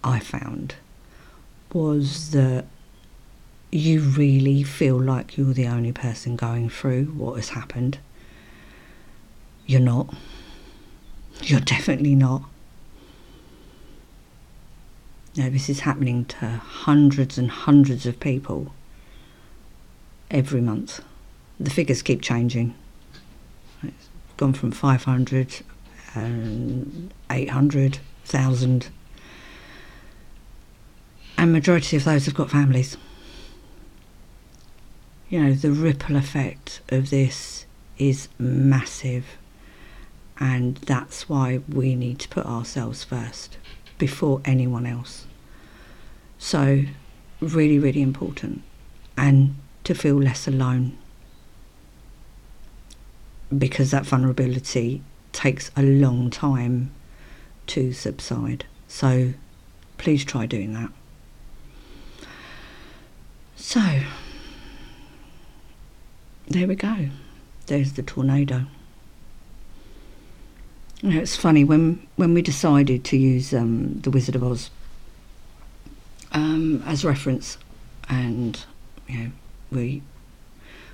I 0.03 0.19
found 0.19 0.77
was 1.73 2.31
that 2.31 2.65
you 3.71 4.01
really 4.01 4.63
feel 4.63 4.99
like 4.99 5.37
you're 5.37 5.53
the 5.53 5.67
only 5.67 5.93
person 5.93 6.37
going 6.37 6.71
through 6.71 7.05
what 7.07 7.35
has 7.35 7.51
happened. 7.51 7.99
You're 9.67 9.81
not. 9.81 10.15
You're 11.43 11.61
definitely 11.61 12.15
not. 12.15 12.43
Now, 15.37 15.51
this 15.51 15.69
is 15.69 15.81
happening 15.81 16.25
to 16.27 16.47
hundreds 16.47 17.37
and 17.37 17.51
hundreds 17.51 18.07
of 18.07 18.19
people 18.19 18.73
every 20.31 20.61
month. 20.61 21.01
The 21.59 21.71
figures 21.71 22.03
keep 22.03 22.23
changing. 22.23 22.75
It's 23.83 24.09
gone 24.37 24.53
from 24.53 24.71
500 24.71 25.63
and 26.15 27.13
800,000 27.31 28.89
and 31.39 31.53
majority 31.53 31.97
of 31.97 32.05
those 32.05 32.27
have 32.27 32.35
got 32.35 32.51
families. 32.51 32.97
You 35.29 35.45
know, 35.45 35.53
the 35.53 35.71
ripple 35.71 36.17
effect 36.17 36.81
of 36.89 37.11
this 37.11 37.65
is 37.97 38.29
massive 38.39 39.25
and 40.41 40.77
that's 40.79 41.29
why 41.29 41.61
we 41.69 41.95
need 41.95 42.19
to 42.21 42.29
put 42.29 42.45
ourselves 42.45 43.05
first 43.05 43.57
before 43.99 44.41
anyone 44.45 44.85
else. 44.85 45.27
So, 46.39 46.85
really, 47.41 47.79
really 47.79 48.03
important. 48.03 48.63
And 49.17 49.57
to 49.85 49.95
feel 49.95 50.17
less 50.17 50.47
alone 50.47 50.97
because 53.57 53.91
that 53.91 54.05
vulnerability 54.05 55.03
takes 55.33 55.71
a 55.77 55.83
long 55.83 56.31
time 56.31 56.91
to 57.67 57.93
subside. 57.93 58.67
So, 58.89 59.35
please 59.97 60.25
try 60.25 60.47
doing 60.47 60.73
that. 60.75 60.91
So, 63.57 64.01
there 66.49 66.67
we 66.67 66.75
go. 66.75 67.09
There's 67.67 67.93
the 67.93 68.03
tornado. 68.03 68.65
You 71.03 71.11
know, 71.11 71.21
it's 71.21 71.37
funny 71.37 71.63
when 71.65 72.07
when 72.17 72.35
we 72.35 72.43
decided 72.43 73.05
to 73.05 73.17
use 73.17 73.55
um, 73.55 74.01
the 74.01 74.11
Wizard 74.11 74.35
of 74.35 74.43
Oz 74.43 74.71
um, 76.33 76.83
as 76.87 77.05
reference, 77.05 77.59
and 78.09 78.59
you 79.07 79.19
know, 79.19 79.31
we 79.71 80.03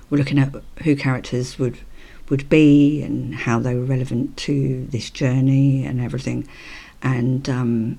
were 0.09 0.17
looking 0.17 0.39
at 0.39 0.53
who 0.83 0.95
characters 0.95 1.57
would 1.59 1.79
would 2.29 2.49
be 2.49 3.03
and 3.03 3.35
how 3.35 3.59
they 3.59 3.75
were 3.75 3.85
relevant 3.85 4.35
to 4.35 4.87
this 4.87 5.09
journey 5.11 5.85
and 5.85 6.01
everything, 6.01 6.47
and 7.01 7.47
um, 7.49 7.97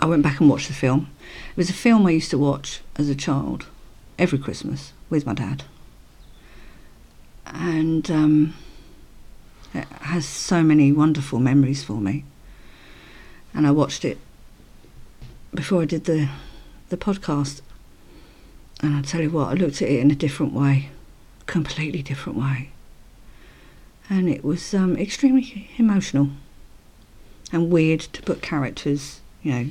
I 0.00 0.06
went 0.06 0.24
back 0.24 0.40
and 0.40 0.50
watched 0.50 0.66
the 0.66 0.74
film. 0.74 1.08
It 1.50 1.56
was 1.56 1.70
a 1.70 1.74
film 1.74 2.04
I 2.06 2.10
used 2.10 2.30
to 2.30 2.38
watch 2.38 2.80
as 2.96 3.08
a 3.08 3.14
child 3.14 3.66
every 4.18 4.38
Christmas 4.38 4.92
with 5.08 5.24
my 5.24 5.34
dad. 5.34 5.62
And 7.46 8.10
um, 8.10 8.54
it 9.72 9.86
has 10.00 10.26
so 10.26 10.64
many 10.64 10.90
wonderful 10.90 11.38
memories 11.38 11.84
for 11.84 12.00
me. 12.00 12.24
And 13.54 13.64
I 13.64 13.70
watched 13.70 14.04
it 14.04 14.18
before 15.54 15.82
I 15.82 15.84
did 15.84 16.04
the 16.04 16.28
the 16.88 16.96
podcast, 16.96 17.62
and 18.82 18.96
I 18.96 19.02
tell 19.02 19.20
you 19.20 19.30
what, 19.30 19.48
I 19.48 19.54
looked 19.54 19.80
at 19.80 19.88
it 19.88 20.00
in 20.00 20.10
a 20.10 20.14
different 20.16 20.52
way, 20.52 20.90
completely 21.46 22.02
different 22.02 22.38
way, 22.38 22.70
and 24.10 24.28
it 24.28 24.44
was 24.44 24.74
um, 24.74 24.96
extremely 24.96 25.70
emotional 25.78 26.30
and 27.52 27.70
weird 27.70 28.00
to 28.00 28.22
put 28.22 28.42
characters, 28.42 29.20
you 29.42 29.52
know, 29.52 29.66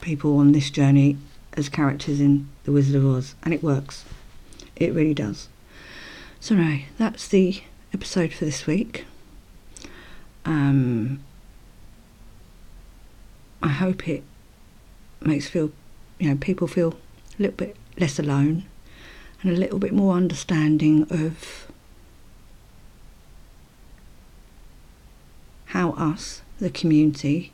people 0.00 0.38
on 0.38 0.52
this 0.52 0.70
journey 0.70 1.16
as 1.54 1.68
characters 1.68 2.20
in 2.20 2.48
The 2.64 2.72
Wizard 2.72 2.96
of 2.96 3.06
Oz, 3.06 3.34
and 3.42 3.52
it 3.52 3.62
works. 3.62 4.04
It 4.76 4.92
really 4.92 5.14
does. 5.14 5.48
So, 6.40 6.54
anyway, 6.54 6.86
that's 6.98 7.26
the 7.28 7.62
episode 7.92 8.32
for 8.32 8.44
this 8.44 8.66
week. 8.66 9.06
Um, 10.44 11.20
I 13.62 13.68
hope 13.68 14.06
it 14.06 14.22
makes 15.22 15.48
feel, 15.48 15.72
you 16.18 16.28
know, 16.28 16.36
people 16.36 16.66
feel 16.66 16.94
a 17.38 17.42
little 17.42 17.56
bit 17.56 17.76
less 17.98 18.18
alone 18.18 18.64
and 19.42 19.52
a 19.52 19.56
little 19.56 19.78
bit 19.78 19.92
more 19.92 20.14
understanding 20.14 21.06
of 21.10 21.66
how 25.66 25.90
us, 25.92 26.42
the 26.58 26.70
community, 26.70 27.52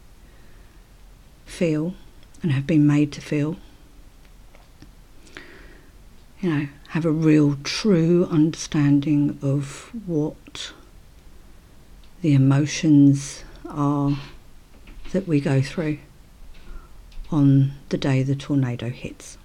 feel 1.47 1.95
and 2.43 2.53
have 2.53 2.67
been 2.67 2.87
made 2.87 3.13
to 3.13 3.21
feel. 3.21 3.57
You 6.41 6.51
know, 6.51 6.69
have 6.89 7.05
a 7.05 7.11
real 7.11 7.57
true 7.65 8.27
understanding 8.31 9.39
of 9.43 9.91
what 10.07 10.73
the 12.23 12.35
emotions 12.35 13.45
are 13.69 14.19
that 15.13 15.27
we 15.27 15.41
go 15.41 15.61
through 15.61 15.99
on 17.31 17.73
the 17.89 17.99
day 17.99 18.23
the 18.23 18.35
tornado 18.35 18.91
hits. 18.91 19.39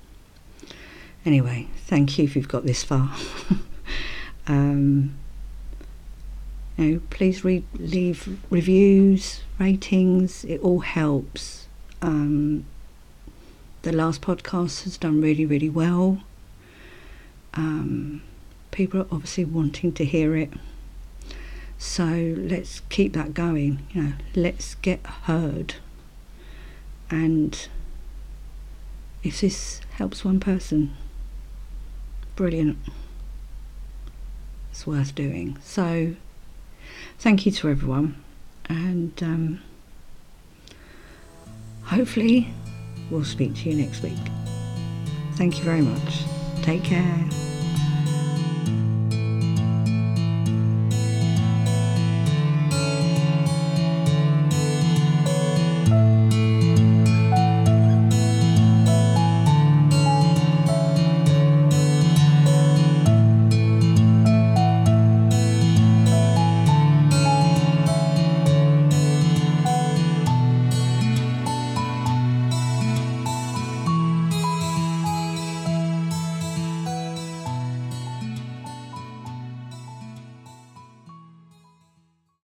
Anyway, 1.26 1.68
thank 1.88 2.20
you 2.20 2.24
if 2.26 2.36
you've 2.36 2.48
got 2.48 2.66
this 2.66 2.84
far. 2.84 3.12
um, 4.48 5.16
you 6.78 6.86
know, 6.86 7.02
please 7.10 7.44
re- 7.44 7.64
leave 7.74 8.40
reviews, 8.52 9.42
ratings. 9.58 10.46
It 10.46 10.62
all 10.62 10.82
helps. 10.82 11.68
Um, 12.02 12.66
the 13.82 13.92
last 13.92 14.22
podcast 14.22 14.84
has 14.84 14.98
done 14.98 15.20
really, 15.20 15.46
really 15.46 15.70
well. 15.70 16.22
Um, 17.56 18.22
people 18.70 19.02
are 19.02 19.08
obviously 19.12 19.46
wanting 19.46 19.94
to 19.94 20.06
hear 20.06 20.36
it. 20.36 20.52
So 21.80 22.36
let's 22.38 22.82
keep 22.90 23.14
that 23.14 23.34
going. 23.34 23.80
You 23.92 24.04
know, 24.04 24.14
let's 24.36 24.76
get 24.76 25.06
heard. 25.06 25.76
And 27.10 27.68
if 29.24 29.42
this 29.42 29.82
helps 29.98 30.24
one 30.24 30.40
person, 30.40 30.96
brilliant. 32.36 32.78
It's 34.72 34.86
worth 34.86 35.16
doing. 35.16 35.58
So 35.64 36.16
thank 37.20 37.46
you 37.46 37.52
to 37.54 37.70
everyone, 37.70 38.22
and 38.66 39.14
um, 39.24 39.62
hopefully 41.84 42.54
we'll 43.10 43.24
speak 43.24 43.56
to 43.56 43.70
you 43.70 43.76
next 43.76 44.04
week. 44.04 44.14
Thank 45.36 45.58
you 45.58 45.64
very 45.64 45.82
much. 45.82 46.24
Take 46.62 46.84
care. 46.84 47.55